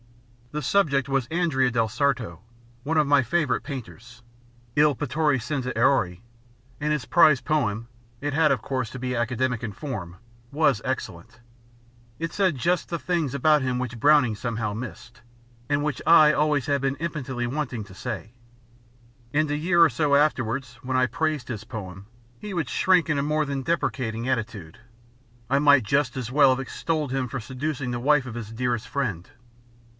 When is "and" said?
6.81-6.91, 15.69-15.83, 19.33-19.49